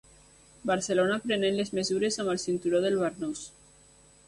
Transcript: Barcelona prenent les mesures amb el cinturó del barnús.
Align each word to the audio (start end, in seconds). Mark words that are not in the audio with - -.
Barcelona 0.69 1.17
prenent 1.25 1.59
les 1.59 1.71
mesures 1.81 2.19
amb 2.25 2.33
el 2.35 2.41
cinturó 2.47 2.83
del 2.87 3.01
barnús. 3.05 3.47